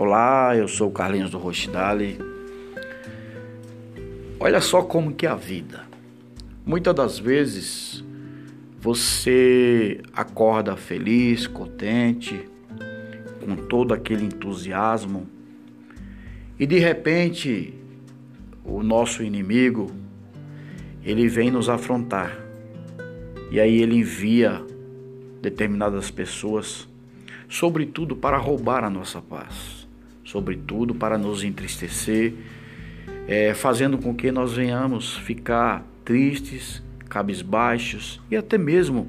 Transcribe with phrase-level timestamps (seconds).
[0.00, 2.18] Olá, eu sou o Carlinhos do Rochdale.
[4.38, 5.86] Olha só como que é a vida.
[6.64, 8.04] Muitas das vezes
[8.80, 12.48] você acorda feliz, contente,
[13.44, 15.26] com todo aquele entusiasmo,
[16.56, 17.74] e de repente
[18.64, 19.90] o nosso inimigo
[21.02, 22.38] ele vem nos afrontar.
[23.50, 24.64] E aí ele envia
[25.42, 26.88] determinadas pessoas,
[27.48, 29.87] sobretudo para roubar a nossa paz,
[30.28, 32.34] sobretudo para nos entristecer,
[33.26, 39.08] é, fazendo com que nós venhamos ficar tristes, cabisbaixos e até mesmo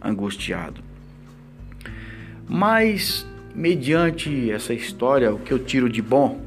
[0.00, 0.82] angustiados.
[2.46, 6.40] Mas, mediante essa história, o que eu tiro de bom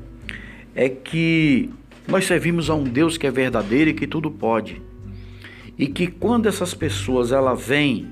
[0.75, 1.71] é que
[2.07, 4.81] nós servimos a um Deus que é verdadeiro e que tudo pode
[5.79, 8.07] e que quando essas pessoas ela vêm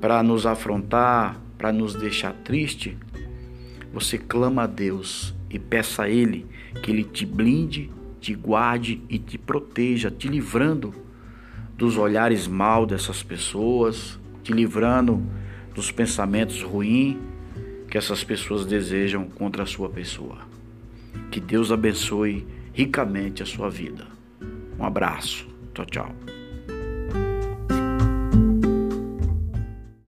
[0.00, 2.96] para nos afrontar, para nos deixar triste,
[3.92, 6.46] você clama a Deus e peça a Ele
[6.82, 7.90] que Ele te blinde,
[8.20, 10.94] te guarde e te proteja, te livrando
[11.76, 15.22] dos olhares mal dessas pessoas, te livrando
[15.74, 17.16] dos pensamentos ruins
[17.88, 20.38] que essas pessoas desejam contra a sua pessoa.
[21.30, 24.06] Que Deus abençoe ricamente a sua vida.
[24.78, 25.46] Um abraço.
[25.74, 26.31] Tchau, tchau.